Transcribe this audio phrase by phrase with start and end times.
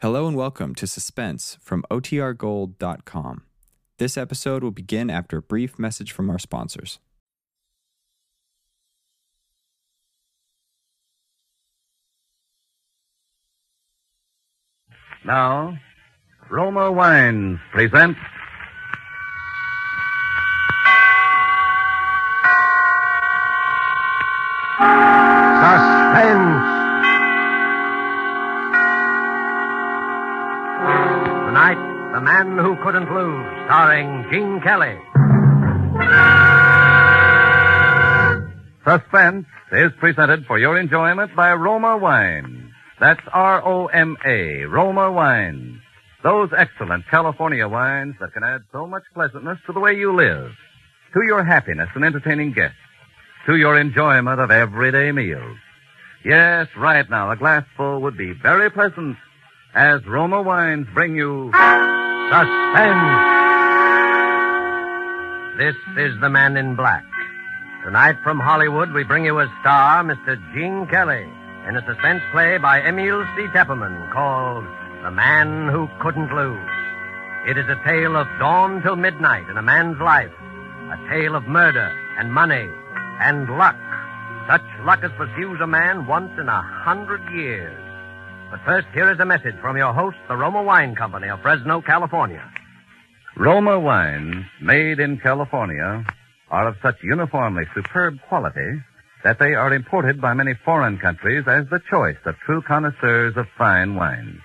[0.00, 3.42] Hello and welcome to Suspense from OTRGold.com.
[3.98, 7.00] This episode will begin after a brief message from our sponsors.
[15.24, 15.76] Now,
[16.48, 18.16] Roma Wines present
[32.28, 34.94] Man Who Couldn't Lose, starring Gene Kelly.
[38.84, 42.70] Suspense is presented for your enjoyment by Roma Wine.
[43.00, 45.80] That's R-O-M-A, Roma Wine.
[46.22, 50.52] Those excellent California wines that can add so much pleasantness to the way you live,
[51.14, 52.76] to your happiness in entertaining guests,
[53.46, 55.56] to your enjoyment of everyday meals.
[56.26, 59.16] Yes, right now, a glassful would be very pleasant
[59.74, 61.50] as Roma Wines bring you
[62.28, 63.24] Suspense.
[65.56, 67.02] This is The Man in Black.
[67.82, 70.36] Tonight from Hollywood, we bring you a star, Mr.
[70.52, 71.26] Gene Kelly,
[71.66, 73.46] in a suspense play by Emil C.
[73.54, 74.66] Tepperman called
[75.04, 76.68] The Man Who Couldn't Lose.
[77.48, 80.32] It is a tale of dawn till midnight in a man's life,
[80.92, 82.68] a tale of murder and money
[83.20, 83.76] and luck.
[84.50, 87.87] Such luck as pursues a man once in a hundred years.
[88.50, 91.82] But first, here is a message from your host, the Roma Wine Company of Fresno,
[91.82, 92.42] California.
[93.36, 96.04] Roma wines made in California
[96.50, 98.82] are of such uniformly superb quality
[99.22, 103.46] that they are imported by many foreign countries as the choice of true connoisseurs of
[103.58, 104.40] fine wines.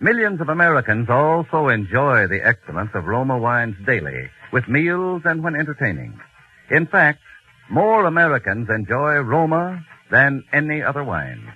[0.00, 5.56] Millions of Americans also enjoy the excellence of Roma wines daily, with meals and when
[5.56, 6.18] entertaining.
[6.70, 7.20] In fact,
[7.68, 11.52] more Americans enjoy Roma than any other wine.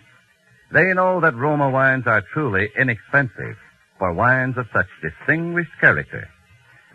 [0.73, 3.57] They know that Roma wines are truly inexpensive
[3.99, 6.29] for wines of such distinguished character.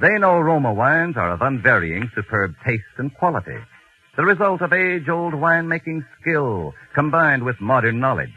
[0.01, 3.57] They know Roma wines are of unvarying superb taste and quality,
[4.15, 8.33] the result of age-old winemaking skill combined with modern knowledge.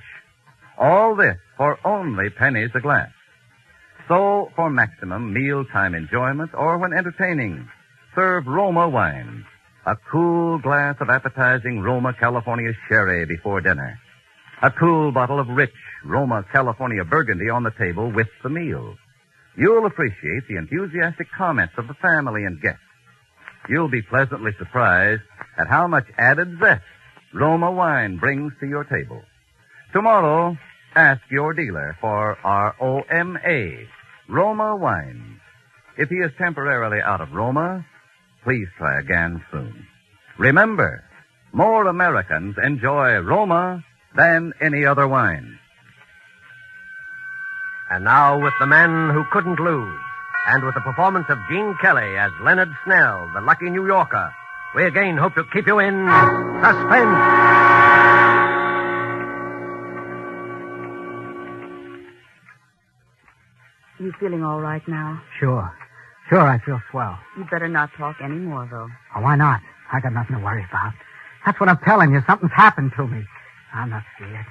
[0.76, 3.10] All this for only pennies a glass.
[4.08, 7.66] So, for maximum mealtime enjoyment or when entertaining,
[8.14, 9.44] serve Roma wines,
[9.86, 13.98] a cool glass of appetizing Roma California sherry before dinner,
[14.62, 15.72] a cool bottle of rich
[16.04, 18.94] Roma California Burgundy on the table with the meal.
[19.56, 22.80] You'll appreciate the enthusiastic comments of the family and guests.
[23.68, 25.22] You'll be pleasantly surprised
[25.58, 26.82] at how much added zest
[27.32, 29.22] Roma wine brings to your table.
[29.92, 30.56] Tomorrow,
[30.94, 33.86] ask your dealer for R-O-M-A,
[34.28, 35.40] Roma wines.
[35.96, 37.84] If he is temporarily out of Roma,
[38.44, 39.86] please try again soon.
[40.38, 41.04] Remember,
[41.52, 43.84] more Americans enjoy Roma
[44.14, 45.58] than any other wine.
[47.90, 49.98] And now with the man who couldn't lose,
[50.46, 54.32] and with the performance of Gene Kelly as Leonard Snell, the lucky New Yorker,
[54.74, 56.06] we again hope to keep you in
[56.62, 57.18] suspense.
[63.98, 65.20] You feeling all right now?
[65.38, 65.70] Sure.
[66.30, 67.18] Sure, I feel swell.
[67.36, 68.88] You better not talk any more, though.
[69.16, 69.60] Oh, why not?
[69.92, 70.94] I got nothing to worry about.
[71.44, 72.22] That's what I'm telling you.
[72.26, 73.24] Something's happened to me.
[73.74, 74.46] I'm not scared.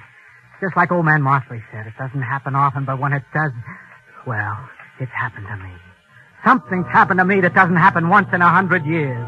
[0.60, 3.52] Just like old man Markley said, it doesn't happen often, but when it does,
[4.26, 4.58] well,
[4.98, 5.72] it's happened to me.
[6.44, 9.26] Something's happened to me that doesn't happen once in a hundred years.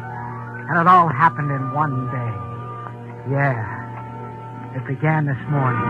[0.69, 3.33] And it all happened in one day.
[3.33, 4.77] Yeah.
[4.77, 5.83] It began this morning.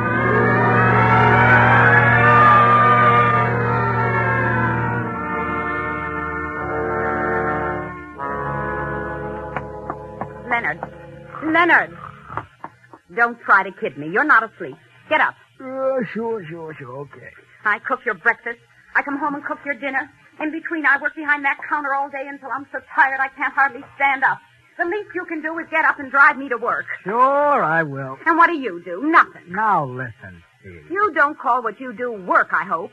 [10.50, 10.80] Leonard.
[11.44, 12.11] Leonard!
[13.14, 14.08] Don't try to kid me.
[14.10, 14.76] You're not asleep.
[15.08, 15.34] Get up.
[15.60, 16.96] Uh, sure, sure, sure.
[17.00, 17.30] Okay.
[17.64, 18.58] I cook your breakfast.
[18.94, 20.10] I come home and cook your dinner.
[20.40, 23.52] In between, I work behind that counter all day until I'm so tired I can't
[23.54, 24.38] hardly stand up.
[24.78, 26.86] The least you can do is get up and drive me to work.
[27.04, 28.16] Sure, I will.
[28.26, 29.02] And what do you do?
[29.04, 29.42] Nothing.
[29.52, 30.90] Now listen, Steve.
[30.90, 32.90] You don't call what you do work, I hope.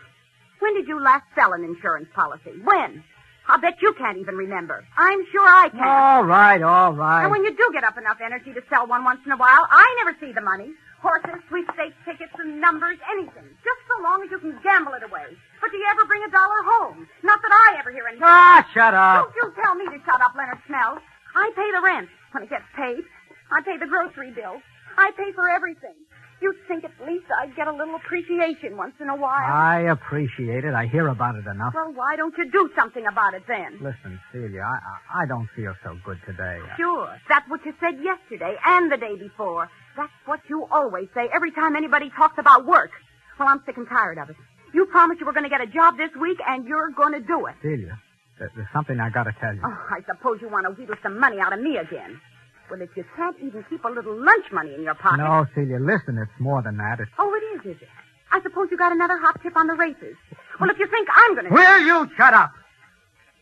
[0.59, 2.51] When did you last sell an insurance policy?
[2.63, 3.03] When?
[3.49, 4.85] I'll bet you can't even remember.
[4.95, 5.81] I'm sure I can.
[5.81, 7.23] All right, all right.
[7.23, 9.65] And when you do get up enough energy to sell one once in a while,
[9.71, 10.69] I never see the money.
[11.01, 13.49] Horses, sweepstakes, tickets, and numbers, anything.
[13.65, 15.33] Just so long as you can gamble it away.
[15.61, 17.07] But do you ever bring a dollar home?
[17.23, 18.27] Not that I ever hear anything.
[18.27, 19.33] Ah, shut up.
[19.33, 20.99] Don't you tell me to shut up, Leonard Snell.
[21.35, 23.01] I pay the rent when it gets paid.
[23.49, 24.61] I pay the grocery bill.
[24.97, 25.95] I pay for everything.
[26.41, 29.43] You'd think at least I'd get a little appreciation once in a while.
[29.43, 30.73] I appreciate it.
[30.73, 31.73] I hear about it enough.
[31.75, 33.73] Well, why don't you do something about it then?
[33.81, 36.59] Listen, Celia, I, I, I don't feel so good today.
[36.77, 37.09] Sure.
[37.27, 39.69] That's what you said yesterday and the day before.
[39.97, 42.91] That's what you always say every time anybody talks about work.
[43.37, 44.35] Well, I'm sick and tired of it.
[44.73, 47.19] You promised you were going to get a job this week, and you're going to
[47.19, 47.55] do it.
[47.61, 47.99] Celia,
[48.37, 49.61] there's something I gotta tell you.
[49.65, 52.21] Oh, I suppose you want to wheedle some money out of me again.
[52.69, 55.17] Well, if you can't even keep a little lunch money in your pocket.
[55.17, 56.99] No, Celia, listen, it's more than that.
[56.99, 57.11] It's...
[57.17, 57.87] Oh, it is, is it?
[58.31, 60.15] I suppose you got another hot tip on the races.
[60.59, 61.53] Well, if you think I'm going to.
[61.53, 62.51] Will you shut up?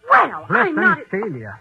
[0.09, 0.99] Well, I'm Listen, not.
[1.11, 1.59] Celia.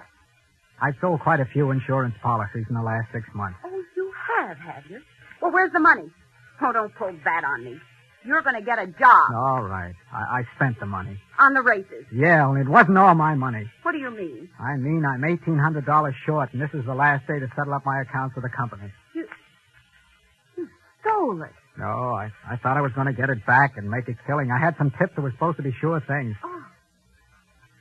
[0.80, 3.58] I've sold quite a few insurance policies in the last six months.
[3.64, 5.00] Oh, you have, have you?
[5.42, 6.10] Well, where's the money?
[6.62, 7.80] Oh, don't pull that on me.
[8.26, 9.94] You're going to get a job All right.
[10.12, 11.19] I, I spent the money.
[11.38, 12.05] on the races.
[12.12, 13.64] Yeah, only it wasn't all my money.
[13.82, 14.49] What do you mean?
[14.58, 18.00] I mean, I'm $1,800 short, and this is the last day to settle up my
[18.02, 18.93] accounts with the company.
[19.14, 19.26] You
[20.56, 20.69] you
[21.00, 21.52] stole it.
[21.78, 24.50] No, I, I thought I was going to get it back and make a killing.
[24.50, 26.34] I had some tips that were supposed to be sure things.
[26.43, 26.62] Oh,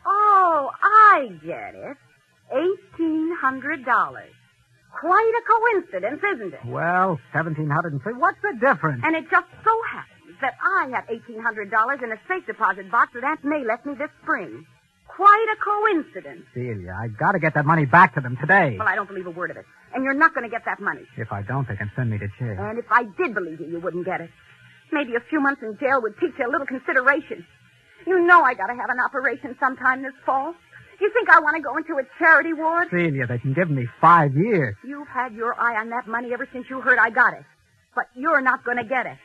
[0.05, 1.97] oh I get it.
[2.51, 4.31] Eighteen hundred dollars.
[4.99, 5.43] Quite a
[5.91, 6.59] coincidence, isn't it?
[6.65, 9.01] Well, 1703 What's the difference?
[9.03, 12.91] And it just so happens that I have eighteen hundred dollars in a safe deposit
[12.91, 14.65] box that Aunt May left me this spring.
[15.07, 16.45] Quite a coincidence.
[16.53, 18.75] Celia, I've got to get that money back to them today.
[18.77, 19.65] Well, I don't believe a word of it.
[19.93, 21.03] And you're not going to get that money.
[21.15, 22.57] If I don't, they can send me to jail.
[22.59, 24.29] And if I did believe you, you wouldn't get it.
[24.91, 27.45] Maybe a few months in jail would teach you a little consideration.
[28.05, 30.53] You know I gotta have an operation sometime this fall.
[30.99, 32.87] You think I want to go into a charity ward?
[32.89, 34.75] Celia, they can give me five years.
[34.85, 37.43] You've had your eye on that money ever since you heard I got it.
[37.95, 39.17] But you're not going to get it.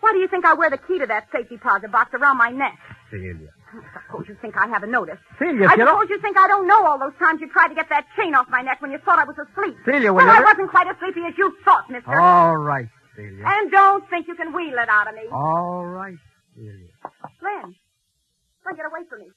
[0.00, 2.50] Why do you think I wear the key to that safe deposit box around my
[2.50, 2.78] neck?
[3.10, 3.50] Celia.
[3.72, 5.22] I suppose you think I haven't noticed.
[5.38, 5.88] Celia, I don't...
[5.88, 8.34] suppose you think I don't know all those times you tried to get that chain
[8.34, 9.76] off my neck when you thought I was asleep.
[9.84, 10.28] Celia, well.
[10.28, 12.20] I wasn't quite as sleepy as you thought, mister.
[12.20, 13.44] All right, Celia.
[13.44, 15.28] And don't think you can wheel it out of me.
[15.32, 16.16] All right,
[16.54, 16.88] Celia.
[17.42, 17.74] Len.
[18.64, 19.30] Len, get away from me.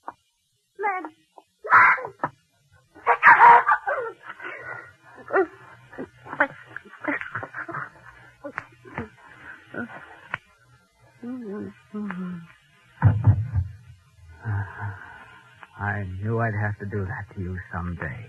[0.79, 1.03] Len.
[1.71, 2.13] Len!
[3.05, 3.65] Take your hand
[14.45, 14.91] Uh-huh.
[15.79, 18.25] I knew I'd have to do that to you someday.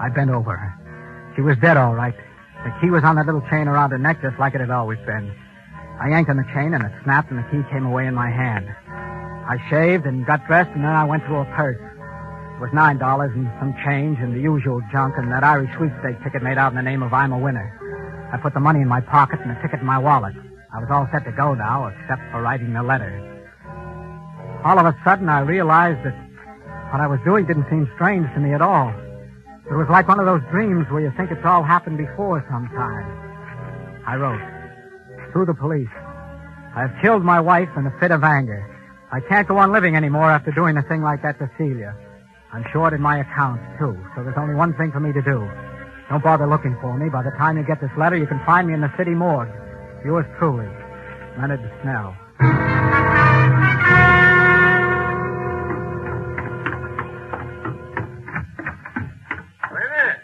[0.00, 1.32] I bent over her.
[1.36, 2.14] She was dead, all right.
[2.64, 4.98] The key was on that little chain around her neck, just like it had always
[5.06, 5.32] been.
[6.00, 8.30] I yanked on the chain, and it snapped, and the key came away in my
[8.30, 8.66] hand.
[9.48, 11.80] I shaved and got dressed, and then I went through a purse.
[12.62, 16.44] Was nine dollars and some change and the usual junk, and that Irish sweepstake ticket
[16.46, 17.66] made out in the name of I'm a winner.
[18.32, 20.36] I put the money in my pocket and the ticket in my wallet.
[20.72, 23.10] I was all set to go now, except for writing the letter.
[24.64, 26.14] All of a sudden, I realized that
[26.94, 28.94] what I was doing didn't seem strange to me at all.
[29.68, 34.06] It was like one of those dreams where you think it's all happened before sometime.
[34.06, 34.38] I wrote,
[35.34, 35.90] to the police.
[36.78, 38.62] I have killed my wife in a fit of anger.
[39.10, 41.96] I can't go on living anymore after doing a thing like that to Celia.
[42.52, 45.48] I'm short in my accounts, too, so there's only one thing for me to do.
[46.10, 47.08] Don't bother looking for me.
[47.08, 49.48] By the time you get this letter, you can find me in the city morgue.
[50.04, 50.68] Yours truly,
[51.38, 52.14] Leonard Snell.
[59.72, 60.16] Leonard!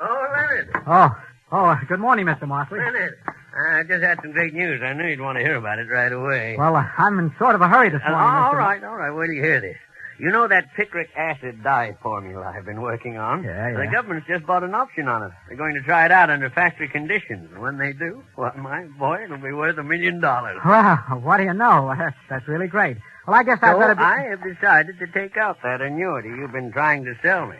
[0.00, 0.70] Oh, Leonard!
[0.86, 1.10] Oh,
[1.52, 2.46] oh, good morning, Mr.
[2.46, 2.78] Mosley.
[2.78, 3.18] Leonard!
[3.54, 4.80] I just had some great news.
[4.82, 6.56] I knew you'd want to hear about it right away.
[6.58, 8.28] Well, uh, I'm in sort of a hurry this Uh, morning.
[8.28, 8.58] all Mr.
[8.58, 9.10] right, all right.
[9.10, 9.76] Wait till you hear this.
[10.22, 13.42] You know that picric acid dye formula I've been working on?
[13.42, 13.76] Yeah, yeah.
[13.76, 15.32] The government's just bought an option on it.
[15.48, 17.50] They're going to try it out under factory conditions.
[17.52, 20.60] And when they do, well, my boy, it'll be worth a million dollars.
[20.64, 21.88] Well, what do you know?
[21.88, 22.98] Uh, That's really great.
[23.26, 24.02] Well, I guess I So better be...
[24.02, 27.56] I have decided to take out that annuity you've been trying to sell me.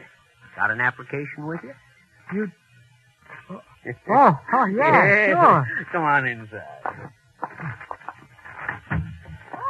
[0.54, 1.74] Got an application with you?
[2.32, 2.52] You...
[4.08, 5.86] Oh, oh, yeah, sure.
[5.90, 6.62] Come on inside.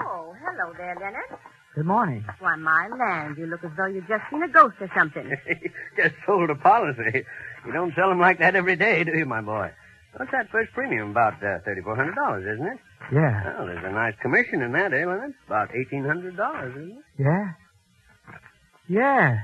[0.03, 1.39] Oh, hello there, Leonard.
[1.75, 2.25] Good morning.
[2.39, 5.25] Why, my land, you look as though you'd just seen a ghost or something.
[5.97, 7.25] Just sold a policy.
[7.67, 9.71] You don't sell them like that every day, do you, my boy?
[10.17, 11.13] What's that first premium?
[11.13, 12.79] About uh, $3,400, isn't it?
[13.13, 15.33] Yeah, Well, there's a nice commission in that, eh, Leonard?
[15.47, 17.05] About $1,800, isn't it?
[17.19, 17.47] yeah.
[18.89, 19.39] Yeah.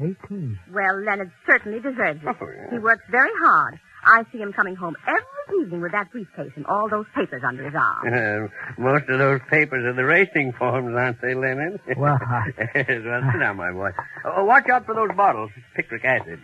[0.00, 0.58] 18.
[0.72, 2.28] Well, Leonard certainly deserves it.
[2.40, 2.70] Oh, yeah.
[2.72, 3.78] He works very hard.
[4.06, 7.64] I see him coming home every evening with that briefcase and all those papers under
[7.64, 8.06] his arm.
[8.06, 8.48] Uh,
[8.82, 11.80] most of those papers are the racing forms, aren't they, Leonard?
[11.96, 13.90] Well, I- yes, well, sit down, my boy.
[14.24, 16.40] Oh, watch out for those bottles, picric acid.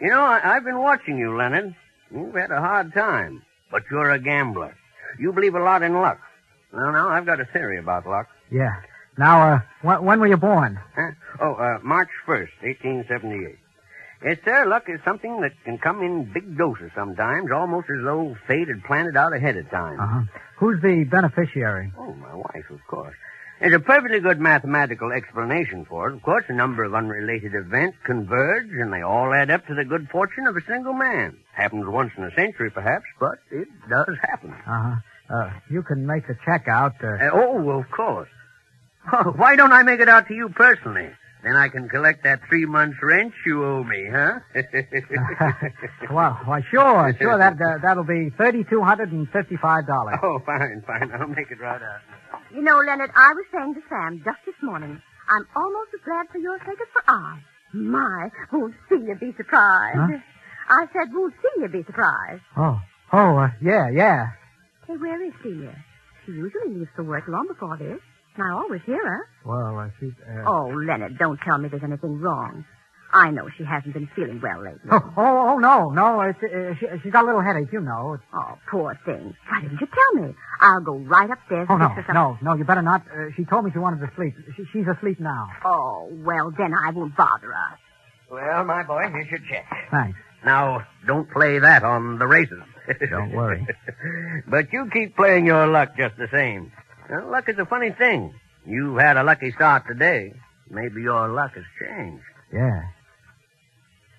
[0.00, 1.74] You know, I, I've been watching you, Leonard.
[2.14, 4.74] You've had a hard time, but you're a gambler.
[5.18, 6.20] You believe a lot in luck.
[6.72, 8.28] Well, now, I've got a theory about luck.
[8.50, 8.72] Yeah.
[9.16, 10.78] Now, uh, when, when were you born?
[10.94, 11.10] Huh?
[11.40, 13.56] Oh, uh, March 1st, 1878.
[14.24, 18.36] Yes, sir, luck is something that can come in big doses sometimes, almost as though
[18.48, 20.00] fate had planned it out ahead of time.
[20.00, 20.20] Uh-huh.
[20.58, 21.92] Who's the beneficiary?
[21.96, 23.14] Oh, my wife, of course.
[23.60, 26.14] There's a perfectly good mathematical explanation for it.
[26.14, 29.84] Of course, a number of unrelated events converge, and they all add up to the
[29.84, 31.38] good fortune of a single man.
[31.52, 34.52] Happens once in a century, perhaps, but it does happen.
[34.52, 34.94] Uh-huh.
[35.30, 36.94] Uh, you can make the check out.
[37.02, 37.08] Uh...
[37.08, 38.28] Uh, oh, of course.
[39.36, 41.10] Why don't I make it out to you personally?
[41.42, 44.40] Then I can collect that three months' rent you owe me, huh?
[46.10, 47.38] well, why, sure, sure.
[47.38, 50.18] That uh, that'll be thirty-two hundred and fifty-five dollars.
[50.22, 51.12] oh, fine, fine.
[51.12, 52.00] I'll make it right out.
[52.52, 56.26] You know, Leonard, I was saying to Sam just this morning, I'm almost as glad
[56.32, 57.42] for your sake as for ours.
[57.72, 59.98] My, won't see you be surprised.
[59.98, 60.18] Huh?
[60.70, 62.42] I said, won't see you be surprised.
[62.56, 62.80] Oh,
[63.12, 64.26] oh, uh, yeah, yeah.
[64.86, 65.76] Hey, where is Celia?
[66.24, 68.00] She usually leaves for work long before this.
[68.38, 69.28] And I always hear her.
[69.44, 70.12] Well, uh, she's.
[70.24, 70.44] Uh...
[70.46, 72.64] Oh, Leonard, don't tell me there's anything wrong.
[73.12, 74.90] I know she hasn't been feeling well lately.
[74.92, 76.20] Oh, oh, oh no, no.
[76.20, 78.14] It's, uh, she, she's got a little headache, you know.
[78.14, 78.22] It's...
[78.32, 79.34] Oh, poor thing.
[79.48, 80.34] Why didn't you tell me?
[80.60, 82.14] I'll go right upstairs Oh, no, some...
[82.14, 83.02] no, no, you better not.
[83.10, 84.34] Uh, she told me she wanted to sleep.
[84.56, 85.48] She, she's asleep now.
[85.64, 87.78] Oh, well, then I won't bother her.
[88.30, 89.66] Well, my boy, here's your check.
[89.90, 90.18] Thanks.
[90.44, 92.62] Now, don't play that on the races.
[93.10, 93.66] Don't worry.
[94.46, 96.70] but you keep playing your luck just the same.
[97.10, 98.34] Well, luck is a funny thing.
[98.66, 100.34] You've had a lucky start today.
[100.70, 102.22] Maybe your luck has changed.
[102.52, 102.82] Yeah.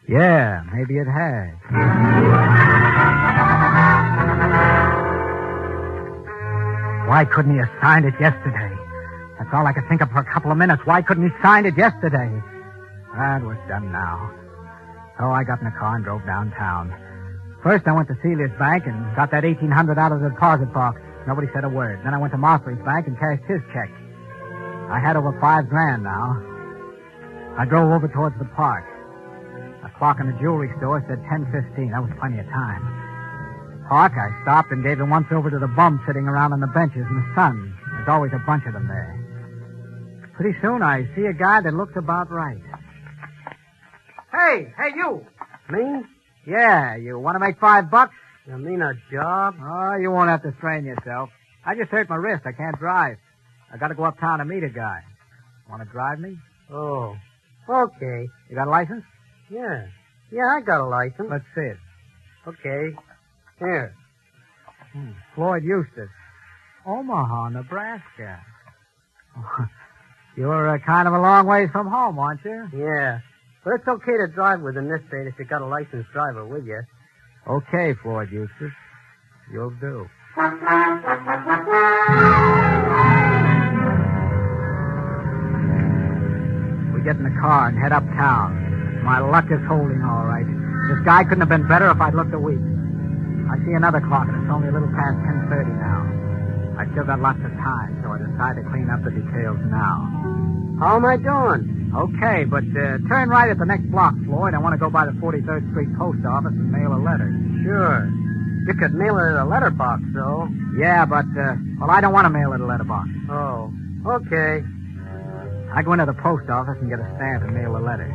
[0.08, 1.54] Yeah, maybe it has.
[7.08, 8.70] Why couldn't he have signed it yesterday?
[9.38, 10.82] That's all I could think of for a couple of minutes.
[10.86, 12.30] Why couldn't he sign it yesterday?
[13.18, 14.32] That was done now.
[15.18, 16.94] So I got in the car and drove downtown.
[17.64, 21.02] First, I went to Celia's bank and got that 1800 out of the deposit box.
[21.28, 22.00] Nobody said a word.
[22.04, 23.90] Then I went to Mosley's bank and cashed his check.
[24.90, 26.42] I had over five grand now.
[27.58, 28.86] I drove over towards the park.
[29.84, 31.92] A clock in the jewelry store said 10.15.
[31.92, 32.82] That was plenty of time.
[33.88, 36.68] Park, I stopped and gave him once over to the bums sitting around on the
[36.68, 37.74] benches in the sun.
[37.94, 39.16] There's always a bunch of them there.
[40.36, 42.62] Pretty soon I see a guy that looks about right.
[44.32, 45.26] Hey, hey, you!
[45.70, 46.04] Me?
[46.46, 48.14] Yeah, you want to make five bucks?
[48.50, 49.56] You mean a job?
[49.62, 51.30] Oh, you won't have to strain yourself.
[51.64, 52.44] I just hurt my wrist.
[52.48, 53.18] I can't drive.
[53.72, 55.02] I got to go uptown to meet a guy.
[55.70, 56.36] Want to drive me?
[56.72, 57.16] Oh.
[57.70, 58.28] Okay.
[58.50, 59.04] You got a license?
[59.52, 59.86] Yeah.
[60.32, 61.28] Yeah, I got a license.
[61.30, 61.78] Let's see it.
[62.48, 62.96] Okay.
[63.60, 63.94] Here.
[64.94, 65.12] Hmm.
[65.36, 66.10] Floyd Eustace.
[66.88, 68.42] Omaha, Nebraska.
[70.36, 72.68] You're uh, kind of a long ways from home, aren't you?
[72.74, 73.20] Yeah.
[73.64, 76.46] But it's okay to drive with in this state if you got a licensed driver
[76.48, 76.82] with you.
[77.48, 78.74] Okay, Floyd Eustace.
[79.52, 80.08] You'll do.
[86.94, 89.02] We get in the car and head uptown.
[89.04, 90.46] My luck is holding all right.
[90.90, 92.60] This guy couldn't have been better if I'd looked a week.
[93.50, 95.18] I see another clock, and it's only a little past
[95.50, 96.06] 10.30 now.
[96.78, 100.06] I still got lots of time, so I decide to clean up the details now.
[100.80, 101.79] How am I doing?
[101.90, 104.54] Okay, but uh, turn right at the next block, Floyd.
[104.54, 107.34] I want to go by the 43rd Street Post Office and mail a letter.
[107.66, 108.06] Sure.
[108.68, 110.48] You could mail it at a letterbox, though.
[110.78, 113.10] Yeah, but, uh, well, I don't want to mail it a letterbox.
[113.30, 113.74] Oh.
[114.06, 114.62] Okay.
[115.74, 118.10] I go into the post office and get a stamp and mail a letter.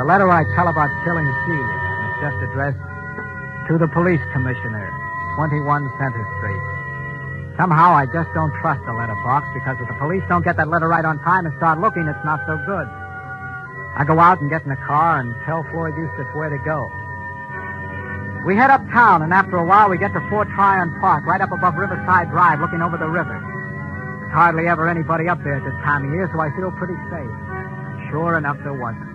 [0.00, 2.80] The letter I tell about killing and It's just addressed
[3.68, 4.88] to the police commissioner,
[5.36, 6.77] 21 Center Street.
[7.58, 10.86] Somehow I just don't trust the letterbox because if the police don't get that letter
[10.86, 12.86] right on time and start looking, it's not so good.
[13.98, 16.86] I go out and get in the car and tell Floyd Eustace where to go.
[18.46, 21.50] We head uptown, and after a while, we get to Fort Tryon Park, right up
[21.50, 23.34] above Riverside Drive, looking over the river.
[23.34, 26.94] There's hardly ever anybody up there at this time of year, so I feel pretty
[27.10, 27.34] safe.
[28.14, 29.10] Sure enough, there wasn't.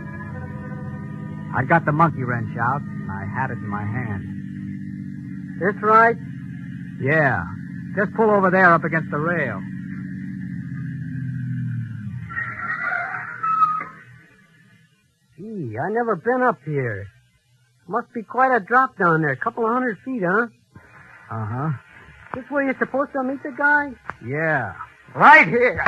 [1.56, 4.28] I'd got the monkey wrench out, and I had it in my hand.
[5.64, 6.18] This right?
[7.00, 7.46] Yeah.
[7.96, 9.62] Just pull over there up against the rail.
[15.38, 17.08] Gee, I never been up here.
[17.88, 19.32] Must be quite a drop down there.
[19.32, 20.48] A couple of hundred feet, huh?
[21.30, 21.70] Uh huh.
[22.34, 23.92] This where you're supposed to meet the guy?
[24.26, 24.74] Yeah.
[25.14, 25.84] Right here.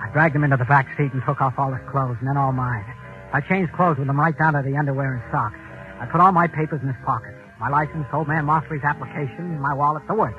[0.00, 2.36] I dragged him into the back seat and took off all his clothes, and then
[2.36, 2.84] all mine.
[3.32, 5.58] I changed clothes with him right down to the underwear and socks.
[6.04, 7.32] I put all my papers in his pocket.
[7.58, 10.36] My license, old man Mosley's application, my wallet, the works.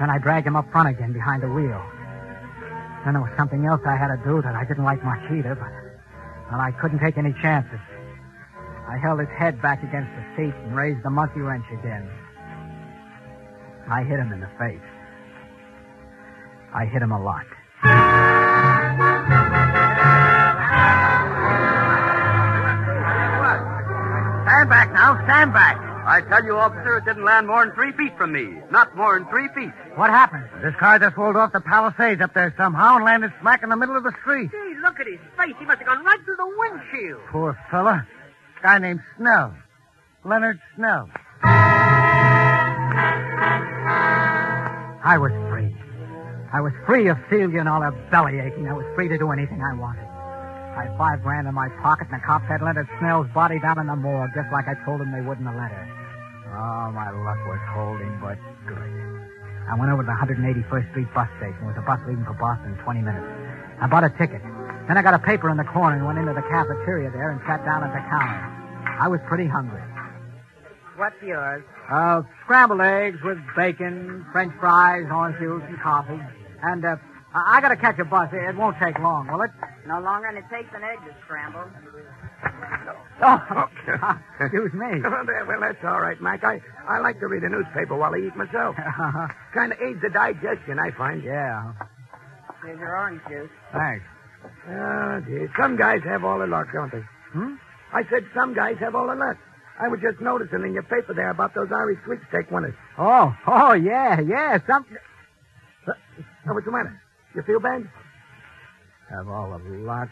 [0.00, 1.84] Then I dragged him up front again behind the wheel.
[3.04, 5.54] Then there was something else I had to do that I didn't like much either,
[5.54, 5.68] but
[6.50, 7.80] well, I couldn't take any chances.
[8.88, 12.08] I held his head back against the seat and raised the monkey wrench again.
[13.90, 14.88] I hit him in the face.
[16.72, 17.44] I hit him a lot.
[25.14, 25.24] Now.
[25.24, 25.76] Stand back.
[26.04, 28.58] I tell you, officer, it didn't land more than three feet from me.
[28.72, 29.70] Not more than three feet.
[29.94, 30.48] What happened?
[30.60, 33.76] This car just rolled off the Palisades up there somehow and landed smack in the
[33.76, 34.50] middle of the street.
[34.50, 35.54] Gee, look at his face.
[35.60, 37.20] He must have gone right through the windshield.
[37.30, 38.04] Poor fella.
[38.62, 39.54] Guy named Snell.
[40.24, 41.08] Leonard Snell.
[45.04, 45.76] I was free.
[46.52, 48.68] I was free of Celia and all her belly aching.
[48.68, 50.11] I was free to do anything I wanted.
[50.72, 53.78] I had five grand in my pocket, and the cops had Leonard Snell's body down
[53.78, 55.84] in the morgue, just like I told them they would in the letter.
[56.48, 58.90] Oh, my luck was holding, but good.
[59.68, 61.56] I went over to the 181st Street bus station.
[61.60, 63.28] There was a bus leaving for Boston in 20 minutes.
[63.80, 64.40] I bought a ticket.
[64.88, 67.40] Then I got a paper in the corner and went into the cafeteria there and
[67.46, 68.40] sat down at the counter.
[69.00, 69.80] I was pretty hungry.
[70.96, 71.62] What's yours?
[71.90, 76.20] Uh, scrambled eggs with bacon, French fries, orange juice, and coffee.
[76.62, 76.96] And, uh,
[77.34, 78.28] I I gotta catch a bus.
[78.32, 79.50] It won't take long, will it?
[79.86, 81.64] No longer than it takes an egg to scramble.
[83.22, 83.68] Oh,
[84.40, 85.00] excuse me.
[85.02, 86.44] well, there- well, that's all right, Mac.
[86.44, 88.76] I, I like to read a newspaper while I eat myself.
[89.54, 91.22] kind of aids the digestion, I find.
[91.22, 91.72] yeah,
[92.64, 93.50] Here's your orange juice.
[93.72, 94.04] thanks.
[94.68, 95.46] Oh, gee.
[95.60, 97.02] Some guys have all the luck, don't they?
[97.32, 97.54] Hmm?
[97.92, 99.36] I said some guys have all the luck.
[99.80, 102.74] I was just noticing in your paper there about those Irish sweepstake winners.
[102.98, 104.84] Oh, oh, yeah, yeah, some...
[106.44, 107.01] What's the matter?
[107.34, 107.88] You feel bad?
[109.10, 110.08] Have all the luck.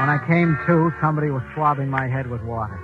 [0.00, 2.78] When I came to, somebody was swabbing my head with water.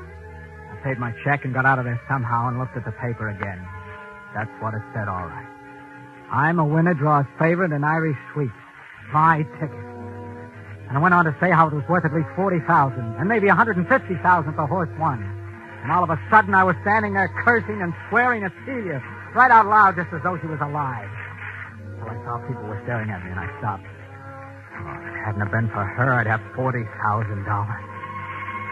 [0.71, 3.29] I paid my check and got out of there somehow and looked at the paper
[3.29, 3.65] again.
[4.35, 5.47] That's what it said, all right.
[6.31, 8.53] I'm a winner, draws favorite in Irish sweeps.
[9.13, 9.71] My ticket.
[10.89, 13.47] And I went on to say how it was worth at least 40000 and maybe
[13.47, 15.44] 150000 if the horse won.
[15.85, 19.05] And all of a sudden, I was standing there cursing and swearing at Celia,
[19.37, 21.13] right out loud, just as though she was alive.
[22.01, 23.85] Well, I saw people were staring at me, and I stopped.
[23.85, 26.89] Oh, if it hadn't have been for her, I'd have $40,000.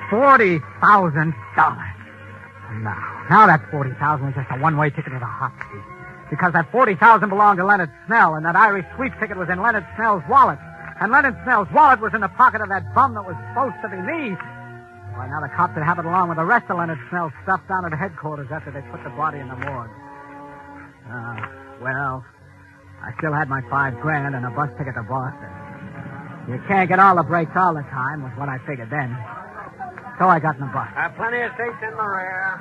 [0.08, 1.92] $40,000.
[2.72, 2.96] And now,
[3.28, 5.84] now that 40000 was just a one-way ticket to the hot seat.
[6.30, 9.84] Because that 40000 belonged to Leonard Snell, and that Irish sweep ticket was in Leonard
[9.96, 10.58] Snell's wallet.
[10.98, 13.90] And Leonard Snell's wallet was in the pocket of that bum that was supposed to
[13.92, 14.34] be me.
[15.14, 17.60] Why, now the cops would have it along with the rest of Leonard Snell's stuff
[17.68, 19.90] down at headquarters after they put the body in the morgue.
[21.08, 21.36] Uh,
[21.80, 22.24] well,
[23.02, 25.50] I still had my five grand and a bus ticket to Boston.
[26.48, 29.14] You can't get all the breaks all the time, was what I figured then.
[30.18, 30.88] So I got in the bus.
[30.96, 32.60] Uh, plenty of seats in the rear.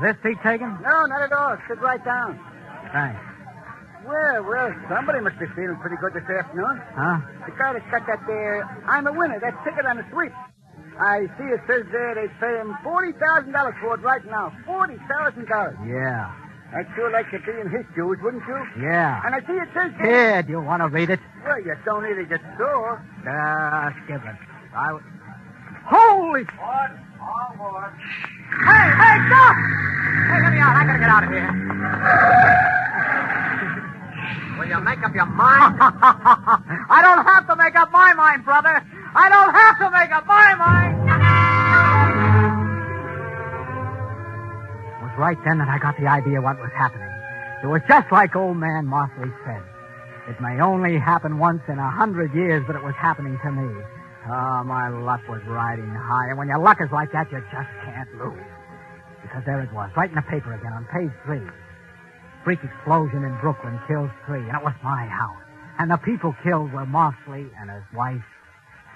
[0.00, 0.78] This seat taken?
[0.82, 1.56] No, not at all.
[1.68, 2.38] Sit right down.
[2.92, 3.20] Thanks.
[4.06, 6.80] Well, well, somebody must be feeling pretty good this afternoon.
[6.96, 7.20] Huh?
[7.44, 10.32] The guy that's got that there, I'm a winner, that ticket on the sweep.
[11.00, 14.52] I see it says there they pay him $40,000 for it right now.
[14.66, 15.86] $40,000.
[15.86, 16.32] Yeah.
[16.74, 18.82] I'd sure like to be in his shoes, wouldn't you?
[18.82, 19.22] Yeah.
[19.24, 20.42] And I see it says Here, there...
[20.42, 21.20] do you want to read it?
[21.44, 23.00] Well, you don't need to get sore.
[23.24, 24.36] Uh, skip it.
[24.76, 24.86] I...
[24.88, 25.06] w-
[25.86, 26.44] Holy...
[26.44, 26.90] What?
[27.22, 27.84] All?
[28.68, 29.56] Hey, hey, stop!
[30.28, 30.76] Hey, let me out.
[30.76, 32.84] I gotta get out of here.
[34.58, 35.78] Will you make up your mind?
[35.80, 38.82] I don't have to make up my mind, brother.
[39.14, 40.94] I don't have to make up my mind.
[44.98, 47.08] It was right then that I got the idea what was happening.
[47.62, 49.62] It was just like old man Mosley said.
[50.28, 53.82] It may only happen once in a hundred years, but it was happening to me.
[54.28, 57.70] Oh, my luck was riding high, and when your luck is like that, you just
[57.84, 58.44] can't lose.
[59.22, 61.40] Because there it was, right in the paper again, on page three.
[62.44, 65.42] Freak explosion in Brooklyn kills three, and it was my house.
[65.78, 68.24] And the people killed were Mosley and his wife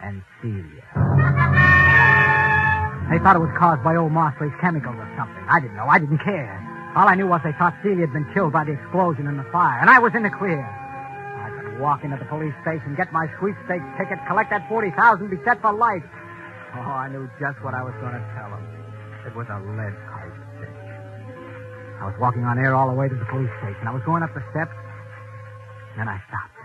[0.02, 0.82] and Celia.
[3.10, 5.44] They thought it was caused by old Mosley's chemicals or something.
[5.48, 5.86] I didn't know.
[5.86, 6.54] I didn't care.
[6.96, 9.48] All I knew was they thought Celia had been killed by the explosion and the
[9.52, 10.60] fire, and I was in the clear.
[10.60, 15.36] I could walk into the police station, get my sweepstakes ticket, collect that 40000 be
[15.44, 16.04] set for life.
[16.74, 18.64] Oh, I knew just what I was going to tell them.
[19.26, 20.11] It was a lead.
[22.02, 23.86] I was walking on air all the way to the police station.
[23.86, 24.74] I was going up the steps,
[25.94, 26.58] then I stopped.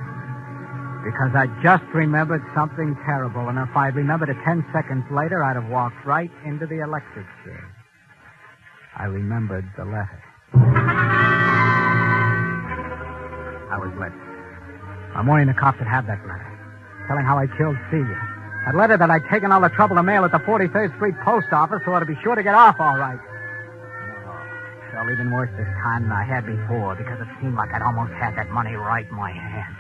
[1.06, 5.54] Because I just remembered something terrible, and if I'd remembered it ten seconds later, I'd
[5.54, 7.62] have walked right into the electric chair.
[8.98, 10.24] I remembered the letter.
[13.70, 14.18] I was late.
[15.14, 16.50] I'm morning the cops would have that letter,
[17.08, 18.18] telling how I killed Celia.
[18.66, 21.54] That letter that I'd taken all the trouble to mail at the 43rd Street Post
[21.54, 23.20] Office so I'd be sure to get off all right.
[25.08, 28.36] Even worse this time than I had before because it seemed like I'd almost had
[28.36, 29.76] that money right in my hand.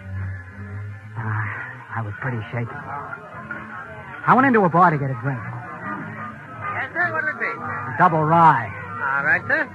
[1.19, 2.71] Uh, I was pretty shaky.
[2.71, 5.39] I went into a bar to get a drink.
[5.39, 7.11] Yes, sir.
[7.11, 7.51] What'll it be?
[7.51, 8.71] A double rye.
[8.71, 9.67] All right, sir.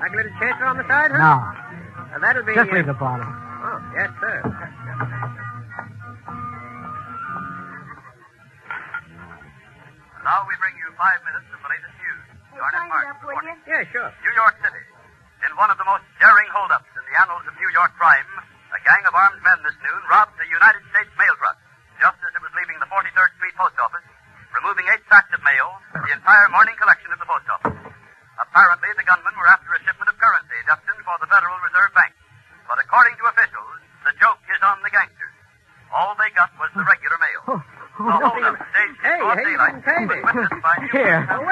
[0.00, 1.18] Like a little chaser on the side, huh?
[1.18, 1.34] No,
[2.14, 2.54] Uh, that'll be...
[2.54, 3.24] just uh, leave the bottle.
[3.26, 4.36] Oh, yes, sir.
[10.24, 10.44] Now
[10.98, 11.87] five minutes of the latest news.
[11.87, 11.87] Garnet sign
[12.58, 13.54] it Martin up, will you?
[13.66, 14.10] Yeah, sure.
[14.24, 14.82] New York City.
[15.46, 18.26] In one of the most daring holdups in the annals of New York crime,
[18.74, 21.56] a gang of armed men this noon robbed a United States mail truck
[22.02, 24.06] just as it was leaving the 43rd Street Post Office,
[24.54, 27.74] removing eight sacks of mail, the entire morning collection of the post office.
[28.38, 32.14] Apparently, the gunmen were after a shipment of currency destined for the Federal Reserve Bank.
[32.70, 35.34] But according to officials, the joke is on the gangsters.
[35.90, 37.42] All they got was the regular mail.
[37.98, 40.18] The holdup staged in Hey, broad hey, daylight didn't pay me.
[40.22, 41.18] was witnessed by Here.
[41.34, 41.42] Oh,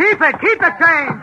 [0.00, 0.40] Keep it!
[0.40, 1.20] Keep the change!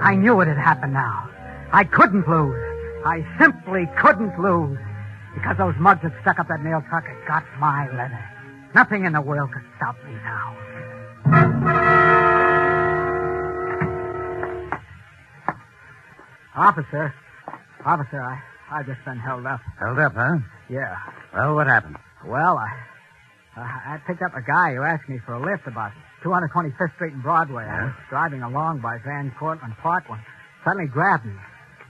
[0.00, 1.28] I knew it had happened now.
[1.72, 2.56] I couldn't lose.
[3.04, 4.78] I simply couldn't lose.
[5.34, 8.18] Because those mugs that stuck up that nail truck had got my letter.
[8.74, 10.56] Nothing in the world could stop me now.
[16.56, 17.14] Officer.
[17.84, 18.40] Officer, I,
[18.70, 19.60] I've just been held up.
[19.78, 20.38] Held up, huh?
[20.70, 20.96] Yeah.
[21.34, 21.96] Well, what happened?
[22.24, 22.72] Well, I,
[23.56, 25.92] I I picked up a guy who asked me for a lift about
[26.22, 27.64] 225th Street and Broadway.
[27.64, 30.20] I was driving along by Van Cortlandt Park when
[30.64, 31.34] suddenly grabbed me.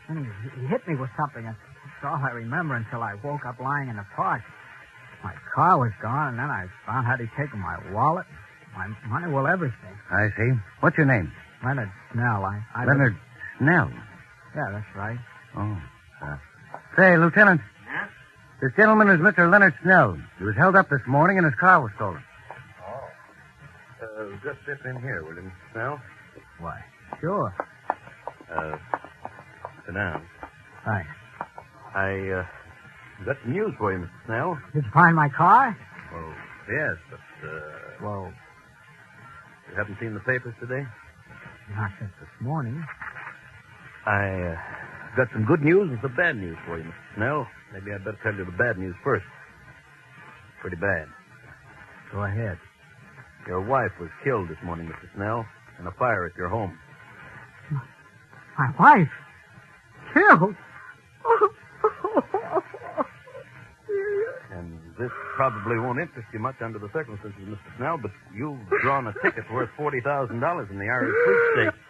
[0.08, 1.44] Then he, he hit me with something.
[1.44, 1.58] That's
[2.04, 4.42] all I remember until I woke up lying in the park.
[5.24, 8.26] My car was gone, and then I found out he'd taken my wallet,
[8.76, 9.96] my money, well, everything.
[10.10, 10.52] I see.
[10.80, 11.32] What's your name?
[11.64, 12.44] Leonard Snell.
[12.44, 13.16] I, I Leonard
[13.58, 13.90] Snell.
[14.54, 15.18] Yeah, that's right.
[15.56, 15.76] Oh.
[16.22, 16.36] Uh,
[16.96, 17.60] say, Lieutenant.
[18.60, 19.50] This gentleman is Mr.
[19.50, 20.16] Leonard Snell.
[20.38, 22.22] He was held up this morning and his car was stolen.
[22.88, 24.22] Oh.
[24.22, 25.72] Uh, just step in here, will you, Mr.
[25.72, 26.00] Snell?
[26.58, 26.80] Why?
[27.20, 27.54] Sure.
[28.54, 28.76] Uh,
[29.84, 30.22] sit down.
[30.86, 31.10] Thanks.
[31.94, 32.46] I, uh,
[33.26, 34.10] got some news for you, Mr.
[34.26, 34.58] Snell.
[34.74, 35.76] Did you find my car?
[36.14, 36.34] Well,
[36.70, 37.60] yes, but, uh,
[38.02, 38.32] Well,
[39.70, 40.86] you haven't seen the papers today?
[41.76, 42.82] not since this morning.
[44.06, 44.56] I, uh,
[45.16, 47.14] got some good news and some bad news for you, Mr.
[47.16, 47.46] Snell.
[47.72, 49.24] Maybe I'd better tell you the bad news first.
[50.60, 51.06] Pretty bad.
[52.12, 52.58] Go ahead.
[53.46, 55.08] Your wife was killed this morning, Mr.
[55.14, 55.46] Snell,
[55.78, 56.76] in a fire at your home.
[58.58, 59.10] My wife?
[60.14, 60.54] Killed?
[64.52, 67.76] And this probably won't interest you much under the circumstances, Mr.
[67.76, 71.85] Snell, but you've drawn a ticket worth $40,000 in the Irish sweepstakes.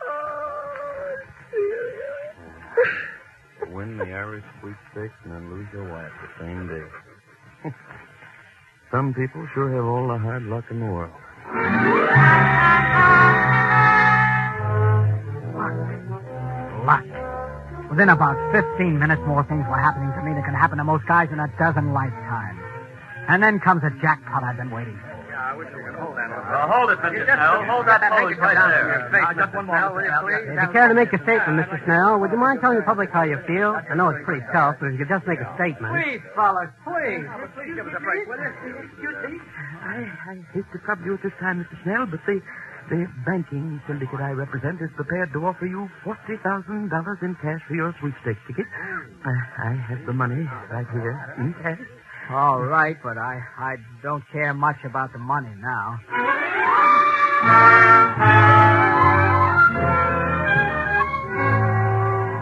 [3.76, 7.70] Win the Irish sweepstakes and then lose your wife the same day.
[8.90, 11.12] Some people sure have all the hard luck in the world.
[15.52, 15.76] Luck.
[16.88, 17.90] Luck.
[17.90, 21.06] Within about 15 minutes, more things were happening to me than can happen to most
[21.06, 22.60] guys in a dozen lifetimes.
[23.28, 25.15] And then comes a jackpot I've been waiting for.
[25.36, 25.52] Uh,
[26.00, 26.48] hold that one.
[26.48, 27.24] Well, hold it, Mr.
[27.28, 27.64] Snell.
[27.68, 29.08] Hold that handkerchief right there.
[29.12, 30.56] Now, just one moment, will you.
[30.56, 31.76] If you care to make a statement, Mr.
[31.84, 33.76] Snell, would you mind telling the public how you feel?
[33.76, 35.92] I know it's pretty tough, but if you could just make a statement.
[35.92, 37.28] Please, fellas, please.
[37.52, 39.40] Please give us a break, will you?
[39.84, 41.76] I, I hate to trouble you at this time, Mr.
[41.84, 42.40] Snell, but the,
[42.90, 46.88] the banking syndicate I represent is prepared to offer you $40,000
[47.22, 48.66] in cash for your sweepstakes ticket.
[49.24, 49.34] I,
[49.68, 51.80] I have the money right here in cash.
[52.30, 56.00] All right, but I, I don't care much about the money now.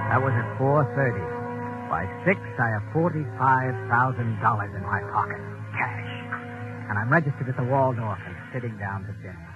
[0.09, 1.91] That was at 4.30.
[1.91, 5.43] By 6, I have $45,000 in my pocket.
[5.77, 6.13] Cash.
[6.89, 9.51] And I'm registered at the Waldorf and sitting down to dinner.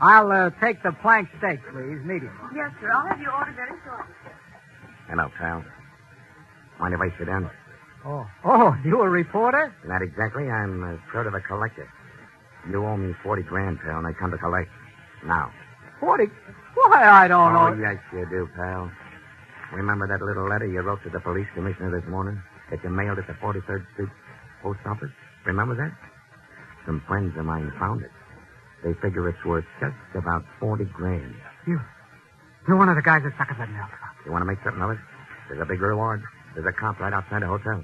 [0.00, 2.34] I'll uh, take the plank steak, please, medium.
[2.54, 2.90] Yes, sir.
[2.90, 4.14] I'll have your order very shortly.
[5.08, 5.64] Hello, pal.
[6.80, 7.48] Mind if I sit down?
[8.04, 9.72] Oh, oh, you a reporter?
[9.86, 10.50] Not exactly.
[10.50, 11.88] I'm uh, sort of a collector.
[12.68, 14.70] You owe me 40 grand, pal, and I come to collect.
[15.24, 15.50] Now.
[16.00, 16.26] 40?
[16.74, 17.80] Why, I don't oh, know.
[17.80, 18.90] yes, you do, pal.
[19.72, 23.18] Remember that little letter you wrote to the police commissioner this morning that you mailed
[23.18, 24.08] at the 43rd Street
[24.62, 25.10] post office?
[25.46, 25.92] Remember that?
[26.86, 28.10] Some friends of mine found it.
[28.82, 31.34] They figure it's worth just about 40 grand.
[31.66, 31.80] You,
[32.66, 34.16] you're one of the guys that up that truck.
[34.26, 34.98] You want to make something of it?
[35.48, 36.22] There's a big reward.
[36.54, 37.82] There's a cop right outside the hotel.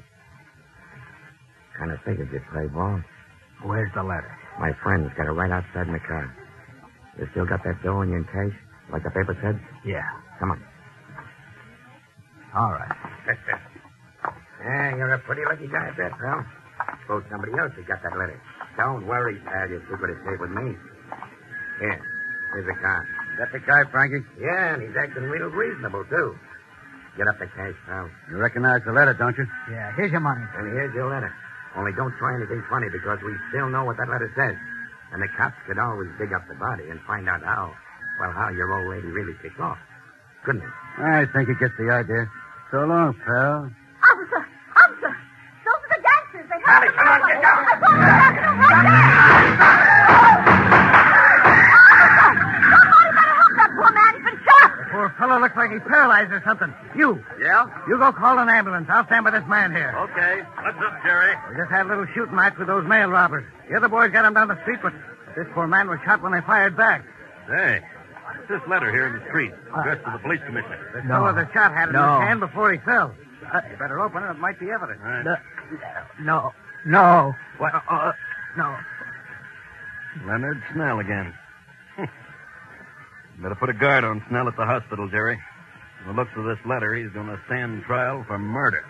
[1.78, 3.00] Kind of figured you'd play ball.
[3.62, 4.30] Where's the letter?
[4.58, 6.26] My friend's got it right outside in the car.
[7.18, 8.54] You still got that dough in your cash,
[8.92, 9.58] like the paper said?
[9.84, 10.06] Yeah.
[10.38, 10.62] Come on.
[12.54, 12.94] All right.
[14.64, 16.42] yeah, you're a pretty lucky guy at that, pal.
[17.02, 18.40] Suppose somebody else has got that letter.
[18.76, 19.68] Don't worry, pal.
[19.70, 20.74] Your secret is safe with me.
[21.80, 22.00] Here.
[22.54, 23.02] Here's the car.
[23.02, 24.24] Is That the guy, Frankie?
[24.40, 26.34] Yeah, and he's acting real reasonable, too.
[27.18, 28.08] Get up the cash, pal.
[28.30, 29.46] You recognize the letter, don't you?
[29.70, 30.42] Yeah, here's your money.
[30.56, 31.30] And here's your letter.
[31.76, 34.57] Only don't try anything funny because we still know what that letter says.
[35.12, 37.72] And the cops could always dig up the body and find out how,
[38.20, 39.78] well, how your old lady really kicked off.
[40.44, 41.04] Couldn't they?
[41.04, 42.28] I think he gets the idea.
[42.70, 43.70] So long, pal.
[44.04, 44.46] Officer!
[44.76, 45.16] Officer!
[45.64, 46.46] Those are the gangsters.
[46.50, 49.17] They Charlie, come on, get down.
[55.18, 56.72] Fellow looks like he's paralyzed or something.
[56.96, 57.22] You.
[57.40, 57.66] Yeah?
[57.88, 58.87] You go call an ambulance.
[58.90, 59.92] I'll stand by this man here.
[60.11, 60.42] Okay.
[60.62, 61.35] What's up, Jerry?
[61.50, 63.44] We just had a little shooting match with those mail robbers.
[63.68, 64.92] The other boys got him down the street, but
[65.37, 67.04] this poor man was shot when they fired back.
[67.46, 67.81] Hey,
[68.24, 69.52] what's this letter here in the street?
[69.76, 70.78] Addressed to the police commissioner.
[70.94, 71.14] The No.
[71.26, 73.14] fellow that shot had it in his hand before he fell.
[73.52, 74.31] Uh, you better open it.
[74.31, 75.00] It might be evidence.
[75.04, 75.38] All right.
[76.20, 76.52] No.
[76.87, 77.35] No.
[77.59, 77.74] What?
[77.74, 78.12] Uh, uh,
[78.57, 78.76] no.
[80.26, 81.33] Leonard Snell again.
[83.40, 85.38] Better put a guard on Snell at the hospital, Jerry.
[86.05, 88.83] From the looks of this letter, he's going to stand trial for murder.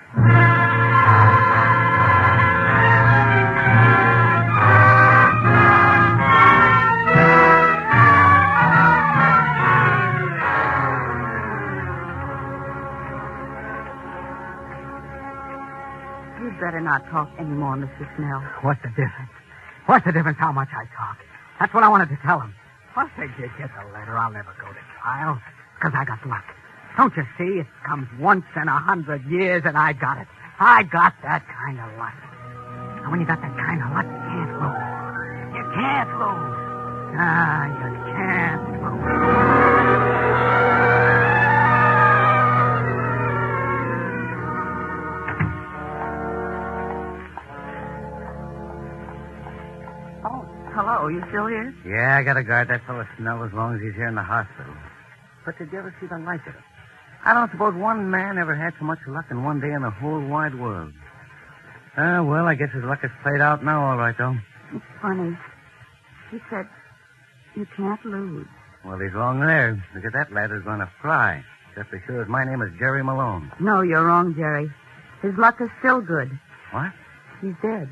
[16.41, 18.09] You'd better not talk anymore, Mr.
[18.17, 18.41] Snell.
[18.63, 19.31] What's the difference?
[19.85, 21.19] What's the difference how much I talk?
[21.61, 22.55] That's what I wanted to tell him.
[22.99, 25.41] Once they did get the letter, I'll never go to trial.
[25.77, 26.43] Because I got luck.
[26.97, 27.61] Don't you see?
[27.61, 30.27] It comes once in a hundred years, and I got it.
[30.59, 32.19] I got that kind of luck.
[33.03, 35.55] And when you got that kind of luck, you can't lose.
[35.55, 36.59] You can't lose.
[37.15, 39.58] Ah, you can't lose.
[51.09, 51.25] Hello.
[51.25, 51.75] You still here?
[51.87, 54.23] Yeah, I got to guard that fellow Snell as long as he's here in the
[54.23, 54.75] hospital.
[55.44, 56.61] But did you ever see the like of it?
[57.25, 59.90] I don't suppose one man ever had so much luck in one day in the
[59.90, 60.92] whole wide world.
[61.97, 64.37] Ah, well, I guess his luck is played out now, all right, though.
[64.73, 65.37] It's funny.
[66.31, 66.68] He said,
[67.57, 68.47] you can't lose.
[68.85, 69.83] Well, he's wrong there.
[69.94, 71.42] Look at that ladder's going to fly.
[71.75, 73.51] Just as sure as my name is Jerry Malone.
[73.61, 74.71] No, you're wrong, Jerry.
[75.23, 76.31] His luck is still good.
[76.71, 76.92] What?
[77.40, 77.88] He's dead.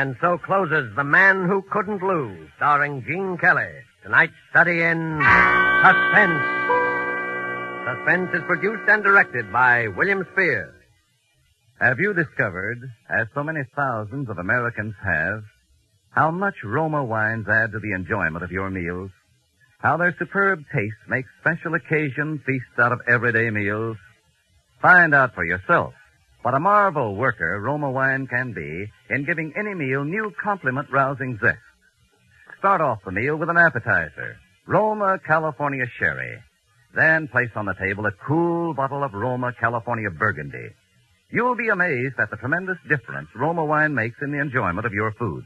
[0.00, 3.68] And so closes The Man Who Couldn't Lose, starring Gene Kelly.
[4.02, 5.20] Tonight's study in
[5.84, 6.42] Suspense.
[7.84, 10.72] Suspense is produced and directed by William Spier.
[11.82, 12.78] Have you discovered,
[13.10, 15.42] as so many thousands of Americans have,
[16.12, 19.10] how much Roma wines add to the enjoyment of your meals?
[19.80, 23.98] How their superb taste makes special occasion feasts out of everyday meals?
[24.80, 25.92] Find out for yourself
[26.40, 31.38] what a marvel worker Roma wine can be in giving any meal new compliment rousing
[31.42, 31.58] zest.
[32.58, 36.38] Start off the meal with an appetizer, Roma California Sherry.
[36.94, 40.70] Then place on the table a cool bottle of Roma California Burgundy.
[41.32, 45.12] You'll be amazed at the tremendous difference Roma wine makes in the enjoyment of your
[45.12, 45.44] food.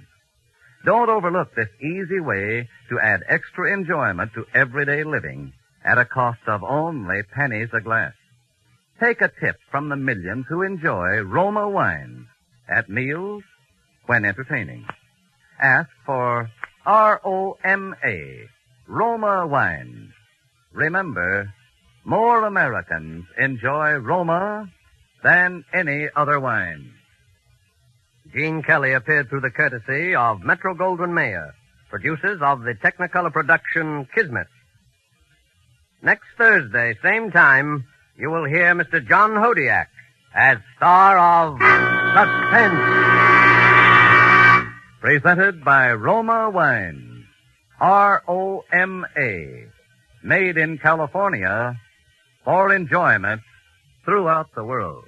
[0.84, 5.52] Don't overlook this easy way to add extra enjoyment to everyday living
[5.84, 8.12] at a cost of only pennies a glass.
[9.00, 12.26] Take a tip from the millions who enjoy Roma wines
[12.68, 13.42] at meals
[14.06, 14.86] when entertaining.
[15.60, 16.50] Ask for
[16.86, 18.48] R-O-M-A,
[18.86, 20.12] Roma wines.
[20.72, 21.52] Remember,
[22.04, 24.68] more Americans enjoy Roma
[25.22, 26.92] than any other wine.
[28.34, 31.54] Gene Kelly appeared through the courtesy of Metro Goldwyn Mayer,
[31.88, 34.48] producers of the Technicolor production Kismet.
[36.02, 37.86] Next Thursday, same time,
[38.18, 39.06] you will hear Mr.
[39.06, 39.86] John Hodiak
[40.34, 41.58] as star of
[42.14, 43.13] Suspense.
[45.04, 47.26] Presented by Roma Wines.
[47.78, 49.66] R-O-M-A.
[50.22, 51.78] Made in California
[52.42, 53.42] for enjoyment
[54.06, 55.04] throughout the world.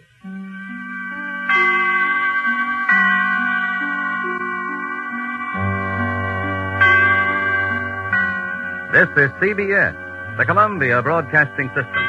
[8.92, 12.05] This is CBS, the Columbia Broadcasting System.